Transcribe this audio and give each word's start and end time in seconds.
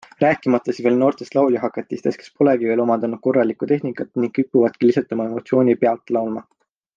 Rääkimata 0.21 0.69
siis 0.75 0.85
veel 0.85 0.95
noortest 1.01 1.35
lauljahakatistest, 1.37 2.19
kes 2.23 2.33
polegi 2.39 2.71
veel 2.71 2.81
omandanud 2.87 3.21
korralikku 3.27 3.69
tehnikat 3.73 4.19
ning 4.25 4.35
kipuvadki 4.39 4.91
lihtsalt 4.91 5.15
oma 5.19 5.29
emotisooni 5.33 5.77
pealt 5.85 6.17
laulma. 6.19 6.45